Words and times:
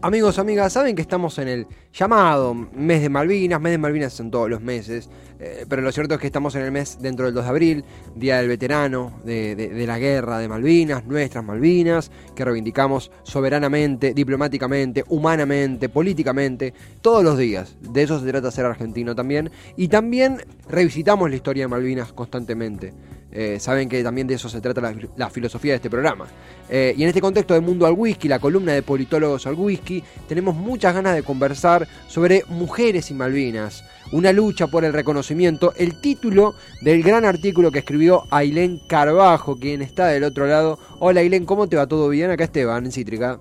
Amigos, 0.00 0.38
amigas, 0.38 0.74
saben 0.74 0.94
que 0.94 1.02
estamos 1.02 1.36
en 1.40 1.48
el 1.48 1.66
llamado 1.92 2.54
mes 2.54 3.02
de 3.02 3.08
Malvinas, 3.08 3.60
mes 3.60 3.72
de 3.72 3.78
Malvinas 3.78 4.12
son 4.12 4.30
todos 4.30 4.48
los 4.48 4.60
meses, 4.60 5.10
eh, 5.40 5.66
pero 5.68 5.82
lo 5.82 5.90
cierto 5.90 6.14
es 6.14 6.20
que 6.20 6.28
estamos 6.28 6.54
en 6.54 6.62
el 6.62 6.70
mes 6.70 6.98
dentro 7.00 7.24
del 7.26 7.34
2 7.34 7.42
de 7.42 7.50
abril, 7.50 7.84
Día 8.14 8.36
del 8.36 8.46
Veterano, 8.46 9.14
de, 9.24 9.84
la 9.88 9.98
guerra 9.98 10.38
de 10.38 10.46
Malvinas, 10.46 11.04
nuestras 11.04 11.44
Malvinas, 11.44 12.12
que 12.36 12.44
reivindicamos 12.44 13.10
soberanamente, 13.24 14.14
diplomáticamente, 14.14 15.02
humanamente, 15.08 15.88
políticamente, 15.88 16.72
todos 17.02 17.24
los 17.24 17.36
días. 17.36 17.76
De 17.80 18.04
eso 18.04 18.20
se 18.20 18.26
trata 18.28 18.52
ser 18.52 18.66
argentino 18.66 19.16
también. 19.16 19.50
Y 19.76 19.88
también 19.88 20.38
revisitamos 20.68 21.28
la 21.28 21.34
historia 21.34 21.64
de 21.64 21.68
Malvinas 21.68 22.12
constantemente. 22.12 22.92
Eh, 23.30 23.58
saben 23.60 23.88
que 23.88 24.02
también 24.02 24.26
de 24.26 24.34
eso 24.34 24.48
se 24.48 24.60
trata 24.60 24.80
la, 25.16 25.30
filosofía 25.30 25.72
de 25.72 25.76
este 25.76 25.90
programa. 25.90 26.26
Eh, 26.68 26.94
y 26.96 27.02
en 27.02 27.08
este 27.08 27.20
contexto 27.20 27.54
de 27.54 27.60
Mundo 27.60 27.86
al 27.86 27.92
Whisky, 27.92 28.26
la 28.26 28.38
columna 28.38 28.72
de 28.72 28.82
politólogos 28.82 29.46
al 29.46 29.54
whisky, 29.54 30.02
tenemos 30.26 30.54
muchas 30.54 30.94
ganas 30.94 31.14
de 31.14 31.22
conversar 31.22 31.86
sobre 32.06 32.42
mujeres 32.48 33.10
y 33.10 33.14
Malvinas, 33.14 33.84
una 34.12 34.32
lucha 34.32 34.66
por 34.66 34.84
el 34.84 34.94
reconocimiento, 34.94 35.74
el 35.76 36.00
título 36.00 36.54
del 36.80 37.02
gran 37.02 37.24
artículo 37.26 37.70
que 37.70 37.80
escribió 37.80 38.24
Ailén 38.30 38.80
Carbajo, 38.88 39.56
quien 39.56 39.82
está 39.82 40.06
del 40.06 40.24
otro 40.24 40.46
lado. 40.46 40.78
Hola 40.98 41.20
Ailén, 41.20 41.44
¿cómo 41.44 41.68
te 41.68 41.76
va? 41.76 41.86
¿Todo 41.86 42.08
bien? 42.08 42.30
Acá 42.30 42.44
Esteban, 42.44 42.86
en 42.86 42.92
Cítrica. 42.92 43.40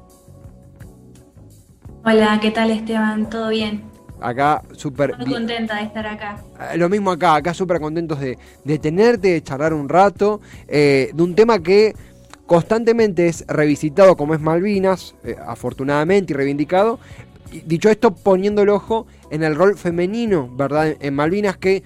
Hola, 2.04 2.40
¿qué 2.42 2.52
tal 2.52 2.72
Esteban? 2.72 3.30
¿Todo 3.30 3.50
bien? 3.50 3.97
Acá 4.20 4.64
súper... 4.74 5.16
Muy 5.18 5.32
contenta 5.32 5.76
de 5.78 5.84
estar 5.84 6.06
acá. 6.08 6.44
Eh, 6.74 6.78
lo 6.78 6.90
mismo 6.90 7.12
acá, 7.12 7.36
acá 7.36 7.54
súper 7.54 7.80
contentos 7.80 8.20
de, 8.20 8.38
de, 8.64 8.80
tenerte, 8.80 9.30
de 9.30 9.44
charlar 9.44 9.74
un 9.74 9.90
rato, 9.90 10.42
eh, 10.68 11.12
de 11.14 11.24
un 11.24 11.36
tema 11.36 11.60
que 11.60 11.94
constantemente 12.46 13.28
es 13.28 13.46
revisitado 13.48 14.16
como 14.16 14.34
es 14.34 14.40
Malvinas, 14.40 15.16
eh, 15.24 15.36
afortunadamente 15.46 16.34
y 16.34 16.36
reivindicado. 16.36 17.00
Dicho 17.66 17.90
esto, 17.90 18.14
poniendo 18.14 18.62
el 18.62 18.70
ojo 18.70 19.08
en 19.32 19.44
el 19.44 19.56
rol 19.56 19.78
femenino, 19.78 20.50
¿verdad? 20.56 20.96
En 21.00 21.14
Malvinas 21.14 21.58
que 21.58 21.84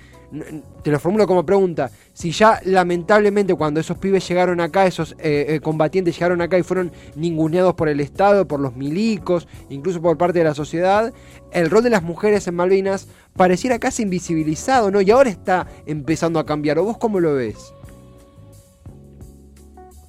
te 0.81 0.91
lo 0.91 0.99
formulo 0.99 1.27
como 1.27 1.45
pregunta, 1.45 1.91
si 2.13 2.31
ya 2.31 2.61
lamentablemente 2.63 3.53
cuando 3.53 3.79
esos 3.79 3.97
pibes 3.97 4.27
llegaron 4.27 4.61
acá, 4.61 4.85
esos 4.85 5.13
eh, 5.19 5.45
eh, 5.49 5.59
combatientes 5.59 6.15
llegaron 6.15 6.41
acá 6.41 6.57
y 6.57 6.63
fueron 6.63 6.91
ninguneados 7.15 7.73
por 7.73 7.89
el 7.89 7.99
Estado, 7.99 8.47
por 8.47 8.59
los 8.59 8.75
milicos, 8.75 9.47
incluso 9.69 10.01
por 10.01 10.17
parte 10.17 10.39
de 10.39 10.45
la 10.45 10.55
sociedad, 10.55 11.13
el 11.51 11.69
rol 11.69 11.83
de 11.83 11.89
las 11.89 12.03
mujeres 12.03 12.47
en 12.47 12.55
Malvinas 12.55 13.07
pareciera 13.35 13.79
casi 13.79 14.03
invisibilizado, 14.03 14.89
¿no? 14.89 15.01
Y 15.01 15.11
ahora 15.11 15.29
está 15.29 15.67
empezando 15.85 16.39
a 16.39 16.45
cambiar, 16.45 16.79
¿o 16.79 16.85
vos 16.85 16.97
cómo 16.97 17.19
lo 17.19 17.35
ves? 17.35 17.73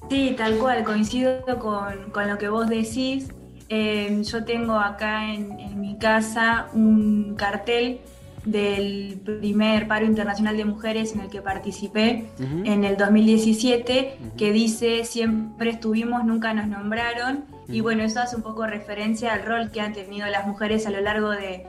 Sí, 0.09 0.35
tal 0.37 0.57
cual, 0.57 0.83
coincido 0.83 1.43
con, 1.59 2.29
lo 2.29 2.37
que 2.37 2.47
vos 2.47 2.69
decís. 2.69 3.27
Eh, 3.69 4.21
yo 4.23 4.43
tengo 4.43 4.73
acá 4.73 5.33
en 5.33 5.79
mi 5.79 5.97
casa 5.97 6.67
un 6.73 7.35
cartel 7.35 8.01
del 8.45 9.21
primer 9.23 9.87
paro 9.87 10.05
internacional 10.05 10.57
de 10.57 10.65
mujeres 10.65 11.13
en 11.13 11.21
el 11.21 11.29
que 11.29 11.41
participé 11.41 12.29
en 12.39 12.83
el 12.83 12.97
2017, 12.97 14.17
que 14.37 14.51
dice 14.51 15.05
siempre 15.05 15.71
estuvimos, 15.71 16.25
nunca 16.25 16.53
nos 16.53 16.67
nombraron, 16.67 17.45
y 17.67 17.79
bueno, 17.79 18.03
eso 18.03 18.19
hace 18.19 18.35
un 18.35 18.41
poco 18.41 18.67
referencia 18.67 19.33
al 19.33 19.43
rol 19.43 19.71
que 19.71 19.79
han 19.81 19.93
tenido 19.93 20.27
las 20.27 20.45
mujeres 20.45 20.85
a 20.87 20.91
lo 20.91 21.01
largo 21.01 21.29
de, 21.29 21.65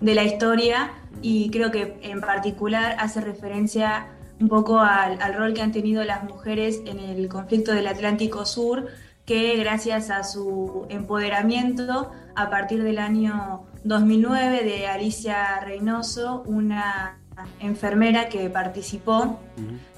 la 0.00 0.22
historia, 0.22 0.92
y 1.22 1.50
creo 1.50 1.70
que 1.70 1.98
en 2.02 2.20
particular 2.20 2.96
hace 2.98 3.20
referencia 3.20 4.06
un 4.40 4.48
poco 4.48 4.78
al, 4.78 5.20
al 5.20 5.34
rol 5.34 5.54
que 5.54 5.62
han 5.62 5.72
tenido 5.72 6.04
las 6.04 6.24
mujeres 6.24 6.82
en 6.86 6.98
el 6.98 7.28
conflicto 7.28 7.72
del 7.72 7.86
Atlántico 7.86 8.44
Sur, 8.44 8.88
que 9.24 9.56
gracias 9.56 10.10
a 10.10 10.22
su 10.22 10.86
empoderamiento 10.90 12.10
a 12.36 12.50
partir 12.50 12.82
del 12.82 12.98
año 12.98 13.64
2009 13.84 14.64
de 14.64 14.86
Alicia 14.86 15.60
Reynoso, 15.60 16.42
una 16.46 17.18
enfermera 17.60 18.30
que 18.30 18.48
participó, 18.48 19.38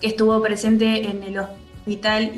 que 0.01 0.09
estuvo 0.09 0.43
presente 0.43 1.09
en 1.09 1.23
el 1.23 1.39
hospital 1.39 2.33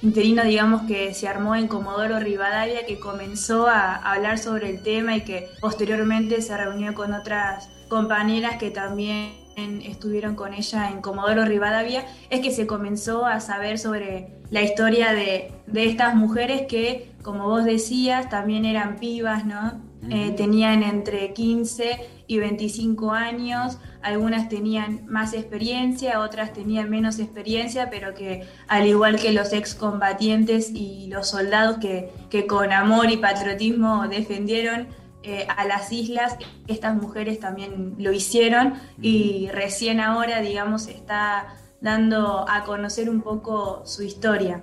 interino, 0.00 0.44
digamos, 0.44 0.82
que 0.82 1.12
se 1.14 1.26
armó 1.26 1.56
en 1.56 1.66
Comodoro 1.66 2.20
Rivadavia, 2.20 2.86
que 2.86 3.00
comenzó 3.00 3.66
a 3.66 3.96
hablar 3.96 4.38
sobre 4.38 4.70
el 4.70 4.82
tema 4.84 5.16
y 5.16 5.22
que 5.22 5.48
posteriormente 5.60 6.40
se 6.42 6.56
reunió 6.56 6.94
con 6.94 7.12
otras 7.12 7.68
compañeras 7.88 8.56
que 8.58 8.70
también 8.70 9.32
estuvieron 9.56 10.36
con 10.36 10.54
ella 10.54 10.90
en 10.90 11.00
Comodoro 11.00 11.44
Rivadavia, 11.44 12.06
es 12.30 12.38
que 12.38 12.52
se 12.52 12.68
comenzó 12.68 13.26
a 13.26 13.40
saber 13.40 13.80
sobre 13.80 14.28
la 14.50 14.62
historia 14.62 15.12
de, 15.12 15.50
de 15.66 15.86
estas 15.86 16.14
mujeres 16.14 16.68
que, 16.68 17.10
como 17.22 17.48
vos 17.48 17.64
decías, 17.64 18.28
también 18.28 18.64
eran 18.64 18.98
pibas, 19.00 19.44
¿no? 19.44 19.87
Eh, 20.10 20.32
tenían 20.36 20.82
entre 20.82 21.32
15 21.34 21.98
y 22.28 22.38
25 22.38 23.10
años, 23.10 23.78
algunas 24.00 24.48
tenían 24.48 25.04
más 25.06 25.34
experiencia, 25.34 26.20
otras 26.20 26.52
tenían 26.52 26.88
menos 26.88 27.18
experiencia, 27.18 27.90
pero 27.90 28.14
que 28.14 28.46
al 28.68 28.86
igual 28.86 29.16
que 29.16 29.32
los 29.32 29.52
excombatientes 29.52 30.70
y 30.72 31.08
los 31.08 31.28
soldados 31.28 31.78
que, 31.78 32.12
que 32.30 32.46
con 32.46 32.72
amor 32.72 33.10
y 33.10 33.16
patriotismo 33.16 34.06
defendieron 34.08 34.86
eh, 35.24 35.46
a 35.48 35.66
las 35.66 35.92
islas, 35.92 36.36
estas 36.68 36.94
mujeres 36.94 37.40
también 37.40 37.96
lo 37.98 38.12
hicieron. 38.12 38.74
Y 39.02 39.48
recién 39.52 40.00
ahora, 40.00 40.40
digamos, 40.40 40.86
está 40.86 41.54
dando 41.80 42.48
a 42.48 42.64
conocer 42.64 43.08
un 43.08 43.20
poco 43.22 43.82
su 43.84 44.02
historia. 44.02 44.62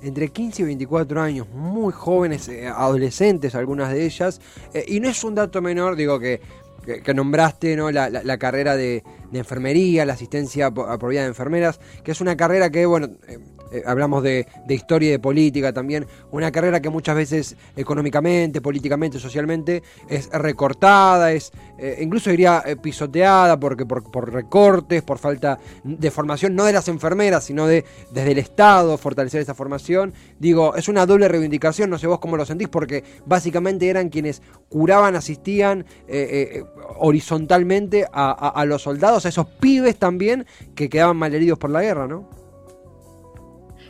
Entre 0.00 0.28
15 0.28 0.62
y 0.62 0.64
24 0.66 1.20
años, 1.20 1.48
muy 1.48 1.92
jóvenes, 1.92 2.48
eh, 2.48 2.68
adolescentes 2.68 3.54
algunas 3.54 3.92
de 3.92 4.04
ellas, 4.04 4.40
eh, 4.72 4.84
y 4.86 5.00
no 5.00 5.08
es 5.08 5.22
un 5.24 5.34
dato 5.34 5.60
menor, 5.60 5.96
digo 5.96 6.18
que, 6.20 6.40
que, 7.04 7.14
nombraste 7.14 7.76
¿no? 7.76 7.90
la, 7.90 8.38
carrera 8.38 8.76
de, 8.76 9.02
enfermería, 9.38 10.04
la 10.04 10.14
asistencia 10.14 10.70
por, 10.70 10.98
por, 10.98 11.10
vía 11.10 11.22
de 11.22 11.28
enfermeras, 11.28 11.80
que 12.04 12.12
es 12.12 12.20
una 12.20 12.36
carrera 12.36 12.70
que, 12.70 12.86
bueno, 12.86 13.08
eh, 13.28 13.38
eh, 13.72 13.82
hablamos 13.86 14.22
de, 14.22 14.46
historia 14.68 15.08
y 15.08 15.12
de 15.12 15.18
política 15.18 15.72
también, 15.72 16.06
una 16.30 16.52
carrera 16.52 16.80
que 16.80 16.90
muchas 16.90 17.16
veces 17.16 17.56
económicamente, 17.74 18.60
políticamente, 18.60 19.18
socialmente 19.18 19.82
es 20.08 20.28
recortada, 20.30 21.32
es 21.32 21.52
eh, 21.78 21.98
incluso 22.00 22.30
diría 22.30 22.62
pisoteada 22.82 23.58
porque 23.58 23.86
por, 23.86 24.32
recortes, 24.32 25.02
por 25.02 25.18
falta 25.18 25.58
de 25.84 26.10
formación, 26.10 26.54
no 26.54 26.64
de 26.64 26.72
las 26.74 26.88
enfermeras, 26.88 27.44
sino 27.44 27.66
de 27.66 27.84
desde 28.10 28.32
el 28.32 28.38
Estado 28.38 28.98
fortalecer 28.98 29.40
esa 29.40 29.54
formación. 29.54 30.12
Digo, 30.38 30.76
es 30.76 30.88
una 30.88 31.06
doble 31.06 31.28
reivindicación, 31.28 31.88
no 31.88 31.98
sé 31.98 32.06
vos 32.06 32.18
cómo 32.18 32.36
lo 32.36 32.44
sentís, 32.44 32.68
porque 32.68 33.04
básicamente 33.24 33.88
eran 33.88 34.10
quienes 34.10 34.42
curaban, 34.68 35.16
asistían 35.16 35.86
horizontalmente 36.98 38.06
a 38.12 38.64
los 38.66 38.82
soldados, 38.82 39.21
a 39.26 39.30
esos 39.30 39.46
pibes 39.46 39.98
también 39.98 40.46
que 40.74 40.88
quedaban 40.88 41.16
malheridos 41.16 41.58
por 41.58 41.70
la 41.70 41.82
guerra, 41.82 42.06
¿no? 42.06 42.28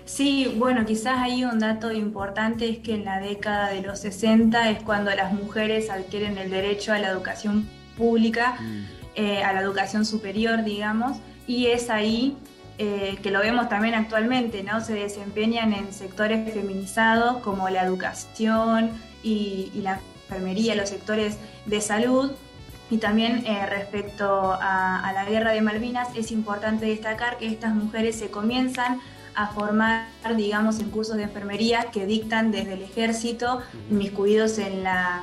Sí, 0.04 0.54
bueno, 0.59 0.84
quizás 0.84 1.19
ahí 1.19 1.44
un 1.44 1.59
dato 1.59 1.93
importante 1.93 2.69
es 2.69 2.78
que 2.78 2.94
en 2.94 3.04
la 3.04 3.20
década 3.20 3.70
de 3.70 3.82
los 3.82 4.00
60 4.00 4.70
es 4.70 4.82
cuando 4.82 5.10
las 5.15 5.32
mujeres 5.32 5.91
adquieren 5.91 6.37
el 6.38 6.50
derecho 6.50 6.93
a 6.93 6.98
la 6.98 7.09
educación 7.09 7.69
pública, 7.97 8.56
mm. 8.60 8.84
eh, 9.15 9.43
a 9.43 9.53
la 9.53 9.60
educación 9.60 10.04
superior, 10.04 10.65
digamos, 10.65 11.19
y 11.47 11.66
es 11.66 11.88
ahí 11.88 12.37
eh, 12.78 13.19
que 13.22 13.31
lo 13.31 13.41
vemos 13.41 13.69
también 13.69 13.94
actualmente, 13.94 14.62
¿no? 14.62 14.81
Se 14.81 14.94
desempeñan 14.94 15.72
en 15.72 15.93
sectores 15.93 16.53
feminizados 16.53 17.43
como 17.43 17.69
la 17.69 17.84
educación 17.84 18.91
y, 19.22 19.70
la 19.76 20.00
enfermería, 20.25 20.75
los 20.75 20.88
sectores 20.88 21.37
de 21.66 21.81
salud. 21.81 22.32
Y 22.92 22.98
también 22.98 23.47
eh, 23.47 23.64
respecto 23.64 24.53
a 24.53 25.10
la 25.14 25.25
guerra 25.25 25.53
de 25.53 25.62
Malvinas, 25.62 26.08
es 26.14 26.30
importante 26.30 26.84
destacar 26.84 27.38
que 27.38 27.47
estas 27.47 27.75
mujeres 27.75 28.19
se 28.19 28.31
comienzan 28.31 29.00
a 29.34 29.46
formar, 29.46 30.08
digamos, 30.37 30.78
en 30.78 30.90
cursos 30.90 31.17
de 31.17 31.22
enfermería 31.22 31.87
que 31.90 32.05
dictan 32.05 32.50
desde 32.50 32.75
el 32.75 32.82
ejército, 32.82 33.62
inmiscuidos 33.90 34.58
en 34.58 34.84
la, 34.84 35.22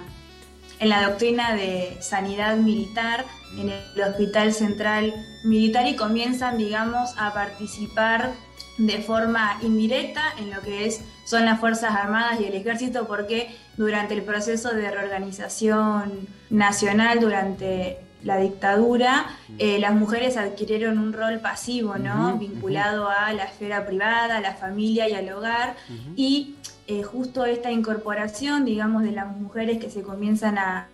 en 0.79 0.89
la 0.89 1.07
doctrina 1.07 1.55
de 1.55 1.97
sanidad 2.01 2.57
militar, 2.57 3.25
en 3.57 3.69
el 3.69 4.01
Hospital 4.01 4.53
Central 4.53 5.13
Militar 5.43 5.87
y 5.87 5.95
comienzan, 5.95 6.57
digamos, 6.57 7.13
a 7.17 7.33
participar 7.33 8.31
de 8.77 8.99
forma 8.99 9.57
indirecta 9.61 10.23
en 10.39 10.51
lo 10.51 10.61
que 10.61 10.85
es, 10.85 11.01
son 11.25 11.45
las 11.45 11.59
Fuerzas 11.59 11.93
Armadas 11.95 12.39
y 12.39 12.45
el 12.45 12.53
Ejército, 12.53 13.07
porque 13.07 13.53
durante 13.75 14.13
el 14.13 14.23
proceso 14.23 14.73
de 14.73 14.89
reorganización 14.89 16.27
nacional, 16.49 17.19
durante 17.19 17.99
la 18.23 18.37
dictadura, 18.37 19.27
eh, 19.57 19.79
las 19.79 19.93
mujeres 19.93 20.37
adquirieron 20.37 20.97
un 20.97 21.13
rol 21.13 21.39
pasivo, 21.39 21.97
¿no? 21.97 22.37
Vinculado 22.37 23.09
a 23.09 23.31
la 23.33 23.45
esfera 23.45 23.85
privada, 23.85 24.37
a 24.37 24.41
la 24.41 24.55
familia 24.55 25.07
y 25.07 25.13
al 25.13 25.31
hogar. 25.31 25.75
Y 26.15 26.55
eh, 26.89 27.03
justo 27.03 27.45
esta 27.45 27.71
incorporación, 27.71 28.65
digamos, 28.65 29.03
de 29.03 29.11
las 29.11 29.27
mujeres 29.37 29.77
que 29.77 29.91
se 29.91 30.01
comienzan 30.01 30.57
a, 30.57 30.87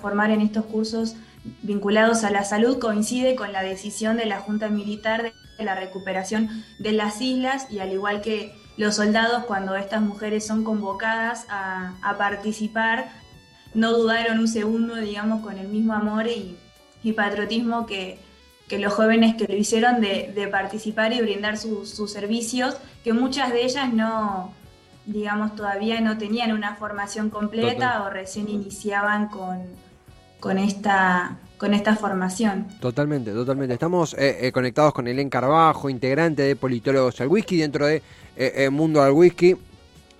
formar 0.00 0.32
en 0.32 0.40
estos 0.40 0.64
cursos 0.64 1.14
vinculados 1.62 2.24
a 2.24 2.30
la 2.30 2.42
salud 2.42 2.80
coincide 2.80 3.36
con 3.36 3.52
la 3.52 3.62
decisión 3.62 4.16
de 4.16 4.26
la 4.26 4.40
Junta 4.40 4.68
Militar 4.68 5.32
la 5.58 5.76
recuperación 5.76 6.48
de 6.80 6.90
las 6.90 7.20
islas 7.20 7.68
y 7.70 7.78
al 7.78 7.92
igual 7.92 8.20
que 8.20 8.52
los 8.76 8.96
soldados 8.96 9.44
cuando 9.44 9.76
estas 9.76 10.02
mujeres 10.02 10.44
son 10.44 10.64
convocadas 10.64 11.46
a, 11.48 11.94
participar, 12.18 13.08
no 13.72 13.92
dudaron 13.92 14.40
un 14.40 14.48
segundo, 14.48 14.96
digamos, 14.96 15.42
con 15.42 15.56
el 15.58 15.68
mismo 15.68 15.92
amor 15.92 16.26
y, 16.26 16.56
patriotismo 17.12 17.86
que, 17.86 18.18
los 18.68 18.92
jóvenes 18.92 19.36
que 19.36 19.46
lo 19.46 19.54
hicieron 19.54 20.00
de, 20.00 20.48
participar 20.50 21.12
y 21.12 21.20
brindar 21.20 21.56
sus 21.56 22.10
servicios, 22.10 22.76
que 23.04 23.12
muchas 23.12 23.52
de 23.52 23.64
ellas 23.64 23.92
no, 23.92 24.52
digamos, 25.06 25.54
todavía 25.54 26.00
no 26.00 26.18
tenían 26.18 26.52
una 26.52 26.74
formación 26.74 27.30
completa 27.30 28.02
o 28.02 28.10
recién 28.10 28.48
iniciaban 28.48 29.28
con, 29.28 29.62
con 30.40 30.58
esta 30.58 31.38
con 31.56 31.72
esta 31.72 31.96
formación. 31.96 32.66
Totalmente, 32.80 33.32
totalmente. 33.32 33.72
Estamos 33.72 34.12
eh, 34.12 34.46
eh, 34.46 34.52
conectados 34.52 34.92
con 34.92 35.08
Helen 35.08 35.30
Carbajo, 35.30 35.88
integrante 35.88 36.42
de 36.42 36.54
Politólogos 36.54 37.18
al 37.22 37.28
Whisky, 37.28 37.56
dentro 37.56 37.86
de 37.86 38.02
eh, 38.36 38.68
Mundo 38.68 39.00
al 39.02 39.12
Whisky. 39.12 39.56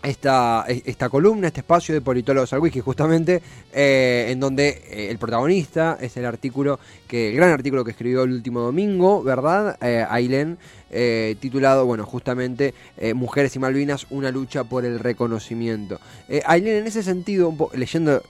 Esta, 0.02 0.64
esta 0.69 1.08
columna, 1.08 1.48
este 1.48 1.60
espacio 1.60 1.93
de 1.93 2.00
Politólogos 2.00 2.52
al 2.52 2.60
Whisky, 2.60 2.78
justamente, 2.78 3.43
en 3.72 4.38
donde 4.38 5.08
el 5.10 5.19
protagonista 5.19 5.98
es 6.00 6.16
el 6.16 6.25
artículo, 6.26 6.78
que 7.08 7.31
el 7.31 7.37
gran 7.37 7.50
artículo 7.50 7.84
que 7.84 7.90
escribió 7.90 8.22
el 8.22 8.31
último 8.31 8.60
domingo, 8.60 9.25
¿verdad? 9.25 9.76
Ailén, 10.08 10.58
titulado, 11.40 11.87
bueno, 11.87 12.06
justamente 12.06 12.72
Mujeres 13.14 13.56
y 13.56 13.58
Malvinas, 13.58 14.06
una 14.10 14.31
lucha 14.31 14.62
por 14.62 14.84
el 14.84 15.00
reconocimiento. 15.00 15.98
Ailén, 16.44 16.76
en 16.76 16.87
ese 16.87 17.02
sentido, 17.02 17.52
leyendo 17.75 18.22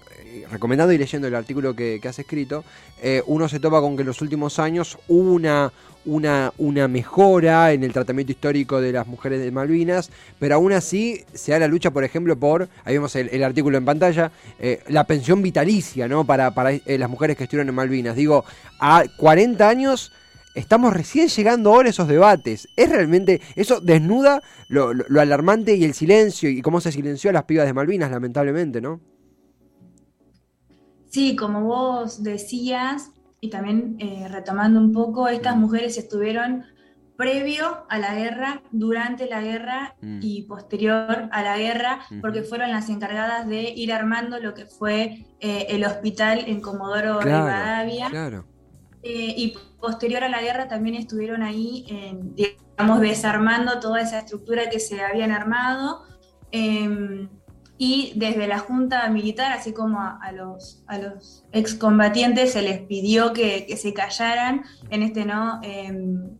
recomendando 0.51 0.93
y 0.93 0.99
leyendo 0.99 1.29
el 1.29 1.35
artículo 1.35 1.75
que, 1.75 2.01
has 2.07 2.19
escrito, 2.19 2.65
eh, 3.03 3.23
uno 3.27 3.49
se 3.49 3.61
topa 3.61 3.81
con 3.81 3.97
que 3.97 4.03
en 4.03 4.07
los 4.07 4.21
últimos 4.23 4.59
años 4.59 4.99
hubo 5.09 5.33
una, 5.33 5.73
una, 6.07 6.89
mejora 6.89 7.73
en 7.73 7.83
el 7.83 7.93
tratamiento 7.93 8.33
histórico 8.33 8.81
de 8.81 8.93
las 8.93 9.07
mujeres 9.07 9.41
de 9.41 9.51
Malvinas, 9.51 10.11
pero 10.39 10.57
aún 10.57 10.73
así 10.73 11.25
se 11.35 11.53
da 11.53 11.59
la 11.59 11.69
lucha, 11.69 11.91
por 11.91 12.05
ejemplo, 12.05 12.37
por, 12.37 12.69
ahí 12.85 12.95
vemos 12.95 13.17
el, 13.17 13.43
artículo 13.43 13.79
en 13.79 13.85
pantalla, 13.85 14.31
eh, 14.59 14.83
la 14.89 15.05
pensión 15.05 15.43
vitalicia 15.43 16.09
¿no? 16.09 16.25
para, 16.25 16.53
para 16.53 16.73
eh, 16.73 16.99
las 16.99 17.11
mujeres 17.11 17.37
que 17.37 17.45
estuvieron 17.45 17.69
en 17.69 17.75
Malvinas. 17.75 18.17
Digo, 18.17 18.45
a 18.79 19.05
40 19.17 19.69
años 19.69 20.13
estamos 20.55 20.93
recién 20.93 21.29
llegando 21.29 21.73
ahora 21.73 21.89
a 21.89 21.91
esos 21.91 22.09
debates. 22.09 22.69
Es 22.77 22.89
realmente, 22.89 23.41
eso 23.57 23.81
desnuda 23.81 24.43
lo, 24.69 24.95
lo, 24.95 25.21
alarmante 25.21 25.75
y 25.75 25.85
el 25.85 25.95
silencio 25.95 26.49
y 26.49 26.63
cómo 26.63 26.81
se 26.81 26.93
silenció 26.93 27.31
a 27.31 27.33
las 27.33 27.45
pibas 27.45 27.67
de 27.67 27.73
Malvinas, 27.73 28.11
lamentablemente, 28.11 28.81
¿no? 28.81 29.01
Sí, 31.09 31.37
como 31.37 31.63
vos 31.63 32.23
decías, 32.23 33.11
y 33.41 33.51
también 33.51 33.97
eh, 33.99 34.27
retomando 34.29 34.81
un 34.81 34.93
poco, 34.93 35.29
estas 35.29 35.57
mujeres 35.57 35.97
estuvieron 35.99 36.65
previo 37.17 37.87
a 37.89 37.99
la 37.99 38.15
guerra, 38.15 38.63
durante 38.73 39.27
la 39.27 39.41
guerra 39.41 39.95
mm. 40.03 40.19
y 40.21 40.43
posterior 40.43 41.29
a 41.31 41.43
la 41.43 41.57
guerra, 41.57 42.01
porque 42.21 42.43
fueron 42.43 42.71
las 42.71 42.91
encargadas 42.91 43.49
de 43.49 43.71
ir 43.71 43.93
armando 43.93 44.39
lo 44.39 44.53
que 44.53 44.67
fue 44.67 45.27
eh, 45.41 45.67
el 45.71 45.85
hospital 45.85 46.45
en 46.47 46.61
Comodoro 46.61 47.21
Rivadavia. 47.21 48.11
Claro. 48.11 48.45
Eh, 49.03 49.35
y 49.37 49.55
posterior 49.81 50.25
a 50.25 50.29
la 50.29 50.43
guerra 50.43 50.69
también 50.69 50.97
estuvieron 50.97 51.43
ahí, 51.43 51.87
digamos, 52.35 53.01
desarmando 53.01 53.79
toda 53.79 54.01
esa 54.01 54.19
estructura 54.19 54.69
que 54.69 54.81
se 54.81 55.01
habían 55.01 55.31
armado. 55.31 56.03
Y 57.79 58.13
desde 58.17 58.47
la 58.47 58.59
Junta 58.59 59.09
Militar, 59.11 59.53
así 59.53 59.73
como 59.73 60.01
a, 60.01 60.33
los, 60.33 60.83
a 60.87 60.99
los 60.99 61.45
excombatientes, 61.53 62.53
se 62.53 62.63
les 62.63 62.81
pidió 62.81 63.33
que, 63.33 63.77
se 63.77 63.93
callaran 63.93 64.65
en 64.89 65.03
este 65.03 65.27
no, 65.27 65.61
em, 65.63 66.31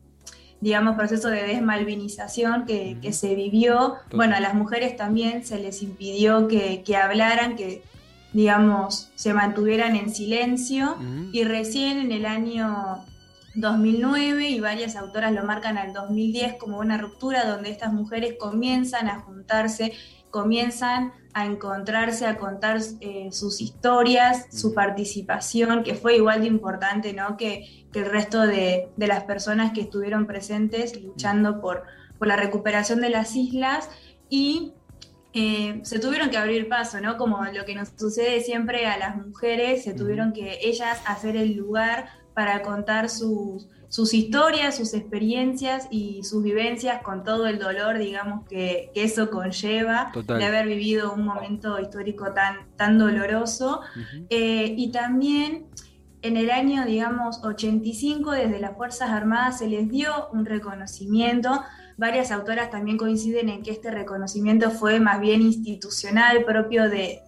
digamos, 0.61 0.97
proceso 0.97 1.29
de 1.29 1.43
desmalvinización 1.43 2.65
que, 2.65 3.13
se 3.13 3.35
vivió. 3.35 3.97
Bueno, 4.13 4.37
a 4.37 4.41
las 4.41 4.55
mujeres 4.55 4.97
también 4.97 5.45
se 5.45 5.59
les 5.59 5.83
impidió 5.83 6.49
que, 6.49 6.83
hablaran, 6.97 7.57
que, 7.57 7.83
digamos, 8.33 9.11
se 9.15 9.35
mantuvieran 9.35 9.95
en 9.95 10.15
silencio. 10.15 10.97
Y 11.33 11.45
recién 11.45 11.99
en 11.99 12.13
el 12.13 12.25
año 12.25 13.05
2009, 13.57 14.49
y 14.51 14.61
varias 14.61 14.97
autoras 14.97 15.33
lo 15.33 15.45
marcan 15.45 15.79
al 15.79 15.93
2010 15.93 16.55
como 16.55 16.79
una 16.79 16.99
ruptura 16.99 17.45
donde 17.45 17.71
estas 17.71 17.93
mujeres 17.93 18.37
comienzan 18.39 19.09
a 19.09 19.21
juntarse, 19.21 19.93
comienzan 20.37 21.15
a 21.33 21.47
encontrarse, 21.47 22.27
a 22.27 22.37
contar 22.37 22.79
eh, 23.01 23.31
sus 23.33 23.63
historias, 23.63 24.49
su 24.51 24.75
participación, 24.75 25.83
que 25.83 25.95
fue 25.95 26.17
igual 26.17 26.43
de 26.43 26.49
importante 26.49 27.15
¿no? 27.15 27.39
que, 27.39 27.87
el 27.95 28.05
resto 28.05 28.43
de, 28.43 28.91
las 28.99 29.25
personas 29.25 29.73
que 29.73 29.81
estuvieron 29.81 30.27
presentes 30.27 31.03
luchando 31.03 31.63
por, 31.63 31.85
por 32.19 32.29
la 32.29 32.37
recuperación 32.37 33.01
de 33.01 33.09
las 33.09 33.35
islas 33.35 33.89
y 34.29 34.75
eh, 35.33 35.81
se 35.83 35.99
tuvieron 35.99 36.29
que 36.29 36.37
abrir 36.37 36.69
paso, 36.69 37.01
¿no? 37.01 37.17
Como 37.17 37.43
lo 37.47 37.65
que 37.65 37.75
nos 37.75 37.89
sucede 37.97 38.43
siempre 38.43 38.87
a 38.87 38.99
las 38.99 39.17
mujeres, 39.17 39.85
se 39.85 39.95
tuvieron 39.95 40.35
que 40.35 40.59
ellas 40.61 41.01
hacer 41.07 41.37
el 41.37 41.57
lugar 41.57 42.11
para 42.37 42.61
contar 42.61 43.09
sus, 43.09 43.67
sus 43.89 44.13
historias, 44.13 44.77
sus 44.77 44.93
experiencias 44.93 45.89
y 45.91 46.23
sus 46.23 46.43
vivencias 46.43 47.01
con 47.01 47.25
todo 47.25 47.47
el 47.47 47.59
dolor, 47.59 47.97
digamos, 47.97 48.47
que, 48.47 48.91
eso 48.95 49.31
conlleva 49.31 50.13
de 50.15 50.45
haber 50.45 50.67
vivido 50.67 51.15
un 51.15 51.25
momento 51.25 51.81
histórico 51.81 52.35
tan, 52.35 52.67
tan 52.77 52.99
doloroso. 52.99 53.81
Eh, 54.29 54.75
y 54.77 54.91
también 54.91 55.65
en 56.21 56.37
el 56.37 56.51
año, 56.51 56.85
digamos, 56.85 57.41
85, 57.43 58.33
desde 58.33 58.61
las 58.61 58.77
Fuerzas 58.77 59.09
Armadas 59.09 59.61
se 59.61 59.69
les 59.69 59.89
dio 59.89 60.29
un 60.31 60.45
reconocimiento. 60.45 61.63
Varias 61.97 62.33
autoras 62.33 62.71
también 62.71 62.99
coinciden 62.99 63.49
en 63.49 63.63
que 63.63 63.71
este 63.71 63.91
reconocimiento 63.91 64.71
fue 64.71 65.01
más 65.01 65.21
bien 65.21 65.41
institucional, 65.41 66.45
propio 66.45 66.91
de, 66.91 67.23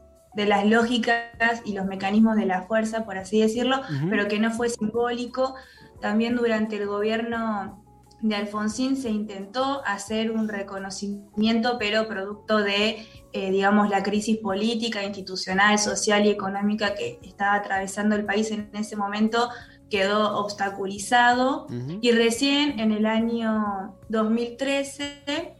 las 0.47 0.67
lógicas 0.67 1.63
y 1.65 1.73
los 1.73 1.87
mecanismos 1.87 2.37
de 2.37 2.47
la 2.47 2.63
fuerza, 2.63 3.05
por 3.05 3.19
así 3.19 3.41
decirlo, 3.41 3.81
pero 4.11 4.29
que 4.29 4.39
no 4.39 4.51
fue 4.51 4.69
simbólico, 4.69 5.55
también 6.01 6.37
durante 6.37 6.77
el 6.77 6.87
gobierno 6.87 7.85
de 8.21 8.35
Alfonsín 8.35 8.97
se 8.97 9.11
intentó 9.11 9.83
hacer 9.87 10.33
un 10.33 10.49
reconocimiento, 10.49 11.77
pero 11.79 12.09
producto 12.09 12.59
de, 12.59 13.07
eh, 13.33 13.51
digamos, 13.51 13.89
la 13.91 14.03
crisis 14.03 14.39
política, 14.39 15.05
institucional, 15.05 15.79
social 15.79 16.27
y 16.27 16.31
económica 16.31 16.95
que 16.95 17.21
estaba 17.23 17.55
atravesando 17.55 18.17
el 18.17 18.25
país 18.25 18.51
en 18.51 18.71
ese 18.75 18.97
momento, 18.97 19.51
quedó 19.89 20.37
obstaculizado. 20.39 21.67
Y 22.01 22.11
recién 22.11 22.81
en 22.81 22.93
el 22.93 23.07
año 23.07 23.97
2013, 24.09 25.57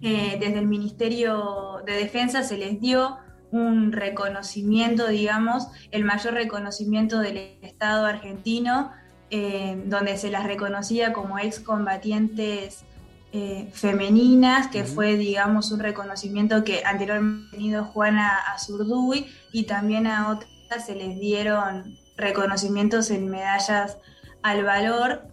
eh, 0.00 0.36
desde 0.40 0.58
el 0.58 0.68
Ministerio 0.68 1.82
de 1.84 1.94
Defensa 1.94 2.44
se 2.44 2.56
les 2.56 2.80
dio 2.80 3.18
un 3.50 3.92
reconocimiento, 3.92 5.08
digamos, 5.08 5.68
el 5.90 6.04
mayor 6.04 6.34
reconocimiento 6.34 7.18
del 7.20 7.58
Estado 7.62 8.06
argentino 8.06 8.90
eh, 9.30 9.82
donde 9.84 10.16
se 10.16 10.30
las 10.30 10.46
reconocía 10.46 11.12
como 11.12 11.38
excombatientes 11.38 12.84
eh, 13.32 13.68
femeninas, 13.74 14.68
que 14.68 14.84
fue, 14.84 15.18
digamos, 15.18 15.70
un 15.70 15.80
reconocimiento 15.80 16.64
que 16.64 16.82
anteriormente 16.82 17.48
ha 17.48 17.50
tenido 17.50 17.84
Juana 17.84 18.38
Azurduy, 18.54 19.26
y 19.52 19.64
también 19.64 20.06
a 20.06 20.30
otras 20.30 20.86
se 20.86 20.94
les 20.94 21.20
dieron 21.20 21.98
reconocimientos 22.16 23.10
en 23.10 23.28
medallas 23.28 23.98
al 24.42 24.64
valor. 24.64 25.28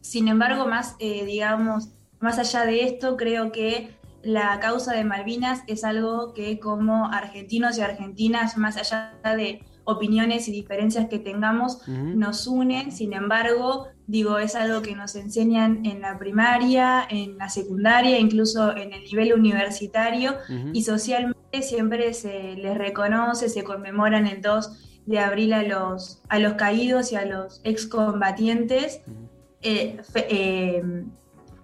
Sin 0.00 0.28
embargo, 0.28 0.68
más, 0.68 0.94
eh, 1.00 1.24
digamos, 1.24 1.88
más 2.20 2.38
allá 2.38 2.64
de 2.64 2.84
esto, 2.84 3.16
creo 3.16 3.50
que 3.50 3.96
la 4.22 4.58
causa 4.60 4.94
de 4.94 5.04
Malvinas 5.04 5.62
es 5.66 5.84
algo 5.84 6.32
que 6.34 6.58
como 6.58 7.06
argentinos 7.06 7.78
y 7.78 7.80
argentinas, 7.80 8.56
más 8.56 8.76
allá 8.76 9.14
de 9.36 9.64
opiniones 9.84 10.46
y 10.48 10.52
diferencias 10.52 11.08
que 11.08 11.18
tengamos 11.18 11.86
nos 11.88 12.46
unen, 12.46 12.92
sin 12.92 13.12
embargo, 13.12 13.88
digo, 14.06 14.38
es 14.38 14.54
algo 14.54 14.82
que 14.82 14.94
nos 14.94 15.16
enseñan 15.16 15.84
en 15.84 16.00
la 16.00 16.18
primaria, 16.18 17.06
en 17.08 17.38
la 17.38 17.48
secundaria, 17.48 18.18
incluso 18.18 18.76
en 18.76 18.92
el 18.92 19.04
nivel 19.04 19.32
universitario 19.32 20.34
y 20.72 20.82
socialmente 20.82 21.62
siempre 21.62 22.12
se 22.14 22.54
les 22.56 22.76
reconoce, 22.76 23.48
se 23.48 23.64
conmemoran 23.64 24.26
el 24.26 24.42
2 24.42 25.02
de 25.06 25.18
abril 25.18 25.52
a 25.54 25.62
los, 25.62 26.22
a 26.28 26.38
los 26.38 26.54
caídos 26.54 27.10
y 27.10 27.16
a 27.16 27.24
los 27.24 27.60
excombatientes, 27.64 29.00
eh, 29.62 30.00
eh, 30.14 30.82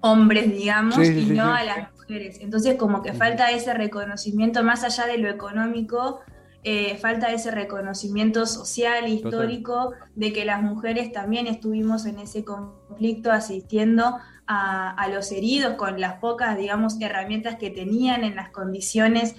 hombres, 0.01 0.53
digamos, 0.53 0.99
y 0.99 1.27
no 1.27 1.55
a 1.55 1.63
las 1.63 1.96
mujeres. 2.07 2.39
Entonces, 2.41 2.77
como 2.77 3.03
que 3.03 3.13
falta 3.13 3.51
ese 3.51 3.75
reconocimiento 3.75 4.63
más 4.63 4.85
allá 4.85 5.07
de 5.07 5.19
lo 5.19 5.29
económico, 5.29 6.21
eh, 6.69 6.97
falta 6.97 7.33
ese 7.33 7.53
reconocimiento 7.53 8.45
social 8.45 9.05
e 9.05 9.11
histórico 9.11 9.93
de 10.17 10.33
que 10.33 10.45
las 10.45 10.63
mujeres 10.63 11.13
también 11.13 11.47
estuvimos 11.47 12.07
en 12.07 12.19
ese 12.19 12.45
conflicto 12.45 13.31
asistiendo 13.31 14.17
a, 14.49 15.09
los 15.13 15.31
heridos 15.33 15.75
con 15.75 16.01
las 16.01 16.15
pocas, 16.15 16.57
digamos, 16.57 17.01
herramientas 17.01 17.57
que 17.57 17.71
tenían 17.71 18.25
en 18.25 18.37
las 18.37 18.51
condiciones 18.51 19.37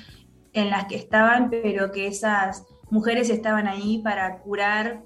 en 0.54 0.70
las 0.70 0.86
que 0.86 0.96
estaban, 0.96 1.50
pero 1.50 1.92
que 1.92 2.08
esas 2.08 2.66
mujeres 2.90 3.30
estaban 3.30 3.68
ahí 3.68 4.00
para 4.00 4.40
curar, 4.40 5.04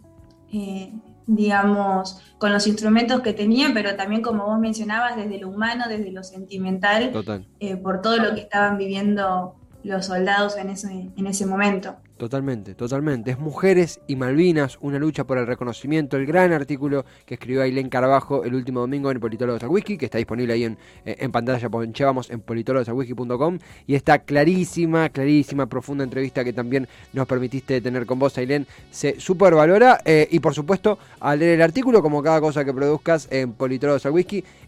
eh, 0.53 0.93
digamos, 1.35 2.21
con 2.37 2.51
los 2.51 2.67
instrumentos 2.67 3.21
que 3.21 3.31
tenía, 3.31 3.71
pero 3.73 3.95
también, 3.95 4.21
como 4.21 4.45
vos 4.45 4.59
mencionabas, 4.59 5.15
desde 5.15 5.39
lo 5.39 5.47
humano, 5.47 5.85
desde 5.87 6.11
lo 6.11 6.23
sentimental, 6.23 7.11
eh, 7.59 7.77
por 7.77 8.01
todo 8.01 8.17
lo 8.17 8.35
que 8.35 8.41
estaban 8.41 8.77
viviendo 8.77 9.55
los 9.83 10.07
soldados 10.07 10.57
en 10.57 10.69
ese, 10.69 11.09
en 11.15 11.27
ese 11.27 11.45
momento. 11.45 11.95
Totalmente, 12.21 12.75
totalmente. 12.75 13.31
Es 13.31 13.39
Mujeres 13.39 13.99
y 14.05 14.15
Malvinas, 14.15 14.77
una 14.81 14.99
lucha 14.99 15.23
por 15.23 15.39
el 15.39 15.47
reconocimiento, 15.47 16.17
el 16.17 16.27
gran 16.27 16.53
artículo 16.53 17.03
que 17.25 17.33
escribió 17.33 17.63
Ailén 17.63 17.89
Carbajo 17.89 18.43
el 18.43 18.53
último 18.53 18.81
domingo 18.81 19.09
en 19.09 19.19
Politólogos 19.19 19.63
al 19.63 19.69
Whisky, 19.69 19.97
que 19.97 20.05
está 20.05 20.19
disponible 20.19 20.53
ahí 20.53 20.65
en, 20.65 20.77
eh, 21.03 21.15
en 21.17 21.31
pantalla, 21.31 21.67
ponchábamos 21.67 22.29
en 22.29 22.41
politologosalwhisky.com 22.41 23.57
y 23.87 23.95
está 23.95 24.19
clarísima, 24.19 25.09
clarísima, 25.09 25.65
profunda 25.65 26.03
entrevista 26.03 26.43
que 26.43 26.53
también 26.53 26.87
nos 27.11 27.25
permitiste 27.25 27.81
tener 27.81 28.05
con 28.05 28.19
vos, 28.19 28.37
Ailén. 28.37 28.67
Se 28.91 29.19
super 29.19 29.55
valora 29.55 29.99
eh, 30.05 30.27
y 30.29 30.39
por 30.41 30.53
supuesto 30.53 30.99
al 31.21 31.39
leer 31.39 31.55
el 31.55 31.63
artículo, 31.63 32.03
como 32.03 32.21
cada 32.21 32.39
cosa 32.39 32.63
que 32.63 32.71
produzcas 32.71 33.29
en 33.31 33.53
Politólogos 33.53 34.05
al 34.05 34.13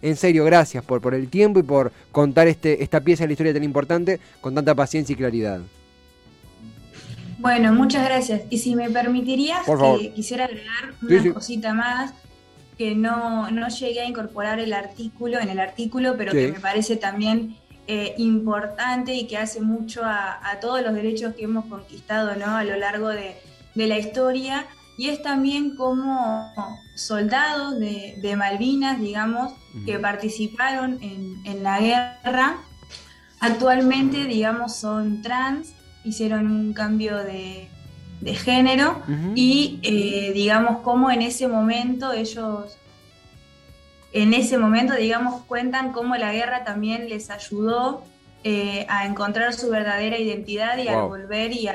en 0.02 0.16
serio, 0.16 0.44
gracias 0.44 0.84
por, 0.84 1.02
por 1.02 1.14
el 1.14 1.28
tiempo 1.28 1.60
y 1.60 1.64
por 1.64 1.92
contar 2.12 2.48
este, 2.48 2.82
esta 2.82 3.02
pieza 3.02 3.26
de 3.26 3.28
la 3.28 3.34
historia 3.34 3.54
tan 3.54 3.64
importante 3.64 4.20
con 4.42 4.56
tanta 4.56 4.74
paciencia 4.74 5.14
y 5.14 5.18
claridad. 5.18 5.62
Bueno, 7.44 7.74
muchas 7.74 8.06
gracias. 8.06 8.44
Y 8.50 8.60
si 8.60 8.74
me 8.74 8.90
permitirías, 8.90 9.66
que 10.00 10.14
quisiera 10.14 10.46
agregar 10.46 10.94
una 11.02 11.34
cosita 11.34 11.74
más 11.74 12.14
que 12.78 12.96
no, 12.96 13.52
no 13.52 13.68
llegué 13.68 14.00
a 14.00 14.06
incorporar 14.06 14.60
el 14.60 14.72
artículo 14.72 15.42
en 15.42 15.50
el 15.50 15.60
artículo, 15.60 16.16
pero 16.18 16.32
que 16.32 16.54
me 16.54 16.60
parece 16.62 16.96
también 16.96 17.58
eh, 17.88 18.16
importante 18.18 19.14
y 19.14 19.28
que 19.28 19.38
hace 19.38 19.60
mucho 19.60 20.04
a, 20.06 20.58
todos 20.62 20.82
los 20.82 20.94
derechos 20.94 21.36
que 21.36 21.44
hemos 21.44 21.66
conquistado 21.66 22.34
¿no? 22.38 22.56
a 22.56 22.64
lo 22.64 22.78
largo 22.78 23.10
de, 23.10 23.36
la 23.76 24.00
historia. 24.00 24.66
Y 24.98 25.10
es 25.10 25.22
también 25.22 25.76
como 25.76 26.50
soldados 26.96 27.78
de, 27.78 28.36
Malvinas, 28.38 29.02
digamos, 29.02 29.52
que 29.86 30.00
participaron 30.00 30.98
en, 31.02 31.42
en 31.44 31.62
la 31.62 31.82
guerra, 31.82 32.56
actualmente, 33.42 34.24
digamos, 34.24 34.78
son 34.78 35.22
trans 35.22 35.74
hicieron 36.04 36.48
un 36.48 36.74
cambio 36.74 37.18
de, 37.18 37.70
género 38.26 39.02
y 39.36 39.80
eh, 39.84 40.32
digamos 40.34 40.78
cómo 40.82 41.12
en 41.12 41.22
ese 41.22 41.50
momento 41.50 42.14
ellos, 42.14 42.78
en 44.14 44.34
ese 44.34 44.58
momento 44.58 44.94
digamos 44.96 45.42
cuentan 45.44 45.92
cómo 45.92 46.16
la 46.16 46.32
guerra 46.32 46.64
también 46.64 47.10
les 47.10 47.30
ayudó 47.30 48.06
eh, 48.46 48.86
a 48.88 49.06
encontrar 49.08 49.54
su 49.54 49.70
verdadera 49.70 50.18
identidad 50.18 50.78
y 50.78 50.88
a 50.88 51.02
volver 51.02 51.52
y 51.52 51.68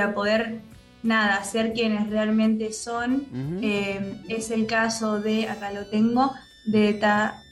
a, 0.00 0.14
poder 0.14 0.60
nada, 1.02 1.42
ser 1.44 1.72
quienes 1.72 2.10
realmente 2.10 2.74
son. 2.74 3.26
Eh, 3.62 4.20
es 4.28 4.50
el 4.50 4.66
caso 4.66 5.20
de, 5.20 5.48
acá 5.48 5.72
lo 5.72 5.86
tengo, 5.86 6.32
de 6.66 6.92
Ta, 6.92 7.42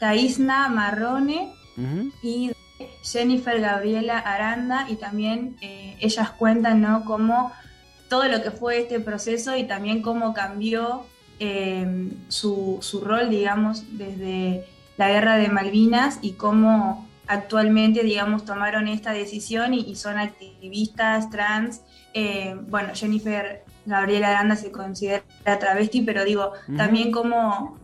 Taisna 0.00 0.68
Marrone 0.68 1.52
y 2.22 2.50
Jennifer 3.02 3.60
Gabriela 3.60 4.18
Aranda 4.18 4.86
y 4.88 4.96
también 4.96 5.56
eh, 5.60 5.96
ellas 6.00 6.30
cuentan 6.30 6.80
¿no? 6.80 7.04
cómo 7.04 7.52
todo 8.08 8.24
lo 8.28 8.42
que 8.42 8.50
fue 8.50 8.78
este 8.78 9.00
proceso 9.00 9.56
y 9.56 9.64
también 9.64 10.02
cómo 10.02 10.34
cambió 10.34 11.06
eh, 11.38 12.10
su, 12.28 12.80
rol, 13.02 13.30
digamos, 13.30 13.96
desde 13.96 14.66
la 14.98 15.08
guerra 15.08 15.36
de 15.36 15.48
Malvinas 15.48 16.18
y 16.20 16.32
cómo 16.32 17.08
actualmente, 17.26 18.02
digamos, 18.02 18.44
tomaron 18.44 18.88
esta 18.88 19.12
decisión 19.12 19.72
y, 19.72 19.94
son 19.94 20.18
activistas 20.18 21.30
trans. 21.30 21.82
Eh, 22.12 22.56
bueno, 22.68 22.90
Jennifer 22.94 23.64
Gabriela 23.86 24.30
Aranda 24.30 24.56
se 24.56 24.70
considera 24.70 25.22
travesti, 25.44 26.02
pero 26.02 26.24
digo, 26.24 26.52
también 26.76 27.12
cómo 27.12 27.79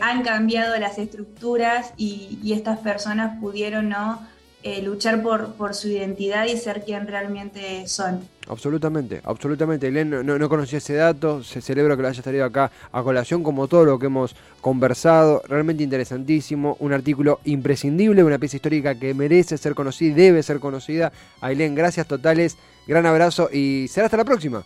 han 0.00 0.22
cambiado 0.22 0.78
las 0.78 0.98
estructuras 0.98 1.92
y, 1.96 2.38
y, 2.42 2.52
estas 2.52 2.78
personas 2.78 3.38
pudieron 3.38 3.88
¿no? 3.88 4.20
Eh, 4.64 4.82
luchar 4.82 5.22
por, 5.22 5.52
por 5.52 5.72
su 5.72 5.86
identidad 5.86 6.46
y 6.46 6.56
ser 6.56 6.82
quien 6.84 7.06
realmente 7.06 7.86
son. 7.86 8.28
Absolutamente, 8.48 9.20
absolutamente. 9.24 9.86
Elena 9.86 10.20
no, 10.24 10.36
no, 10.36 10.48
conocía 10.48 10.78
ese 10.78 10.94
dato, 10.94 11.44
se 11.44 11.60
celebra 11.60 11.94
que 11.94 12.02
lo 12.02 12.08
haya 12.08 12.20
salido 12.20 12.44
acá 12.44 12.72
a 12.90 13.02
colación, 13.04 13.44
como 13.44 13.68
todo 13.68 13.84
lo 13.84 14.00
que 14.00 14.06
hemos 14.06 14.34
conversado. 14.60 15.42
Realmente 15.46 15.84
interesantísimo, 15.84 16.76
un 16.80 16.92
artículo 16.92 17.38
imprescindible, 17.44 18.24
una 18.24 18.38
pieza 18.38 18.56
histórica 18.56 18.98
que 18.98 19.14
merece 19.14 19.56
ser 19.58 19.76
conocida 19.76 20.10
y 20.10 20.14
debe 20.14 20.42
ser 20.42 20.58
conocida. 20.58 21.12
Ailén, 21.40 21.76
gracias 21.76 22.08
totales, 22.08 22.56
gran 22.88 23.06
abrazo 23.06 23.50
y 23.52 23.86
será 23.88 24.06
hasta 24.06 24.16
la 24.16 24.24
próxima. 24.24 24.64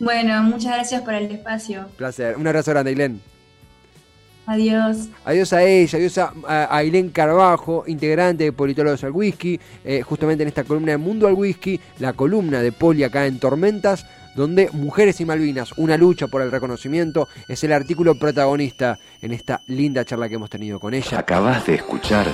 Bueno, 0.00 0.42
muchas 0.42 0.74
gracias 0.74 1.00
por 1.00 1.14
el 1.14 1.30
espacio. 1.30 1.86
Placer, 1.96 2.36
un 2.36 2.46
abrazo 2.46 2.72
grande, 2.72 2.90
Ailén. 2.90 3.29
Adiós. 4.50 5.08
Adiós 5.24 5.52
a 5.52 5.62
ella, 5.62 5.96
adiós 5.96 6.18
a, 6.18 6.32
Ailén 6.76 7.10
Carbajo, 7.10 7.84
integrante 7.86 8.42
de 8.42 8.52
Politólogos 8.52 9.04
al 9.04 9.12
Whisky, 9.12 9.60
eh, 9.84 10.02
justamente 10.02 10.42
en 10.42 10.48
esta 10.48 10.64
columna 10.64 10.90
de 10.90 10.98
Mundo 10.98 11.28
al 11.28 11.34
Whisky, 11.34 11.78
la 12.00 12.14
columna 12.14 12.60
de 12.60 12.72
Poli 12.72 13.04
acá 13.04 13.26
en 13.26 13.38
Tormentas, 13.38 14.04
donde 14.34 14.68
Mujeres 14.72 15.20
y 15.20 15.24
Malvinas, 15.24 15.70
una 15.76 15.96
lucha 15.96 16.26
por 16.26 16.42
el 16.42 16.50
reconocimiento, 16.50 17.28
es 17.46 17.62
el 17.62 17.72
artículo 17.72 18.16
protagonista 18.16 18.98
en 19.22 19.34
esta 19.34 19.60
linda 19.68 20.04
charla 20.04 20.28
que 20.28 20.34
hemos 20.34 20.50
tenido 20.50 20.80
con 20.80 20.94
ella. 20.94 21.20
Acabas 21.20 21.64
de 21.66 21.76
escuchar 21.76 22.26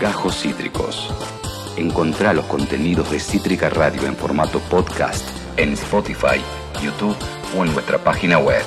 Gajos 0.00 0.40
Cítricos. 0.40 1.12
Encontrá 1.76 2.32
los 2.32 2.46
contenidos 2.46 3.10
de 3.10 3.20
Cítrica 3.20 3.68
Radio 3.68 4.06
en 4.06 4.16
formato 4.16 4.58
podcast 4.70 5.28
en 5.58 5.74
Spotify, 5.74 6.40
YouTube 6.82 7.16
o 7.54 7.62
en 7.62 7.74
nuestra 7.74 7.98
página 7.98 8.38
web. 8.38 8.62